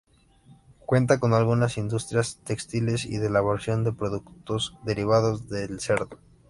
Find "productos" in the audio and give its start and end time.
3.93-4.75